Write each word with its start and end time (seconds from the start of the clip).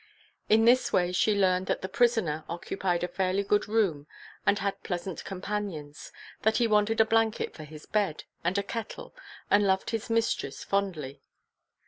In 0.49 0.65
this 0.65 0.91
way 0.91 1.11
she 1.11 1.37
learned 1.37 1.67
that 1.67 1.83
the 1.83 1.87
prisoner 1.87 2.43
occupied 2.49 3.03
a 3.03 3.07
fairly 3.07 3.43
good 3.43 3.67
room 3.67 4.07
and 4.47 4.57
had 4.57 4.81
pleasant 4.81 5.23
companions, 5.23 6.11
that 6.41 6.57
he 6.57 6.65
wanted 6.65 6.99
a 6.99 7.05
blanket 7.05 7.53
for 7.53 7.65
his 7.65 7.85
bed 7.85 8.23
and 8.43 8.57
a 8.57 8.63
kettle 8.63 9.13
and 9.51 9.67
loved 9.67 9.91
his 9.91 10.09
mistress 10.09 10.63
fondly. 10.63 11.21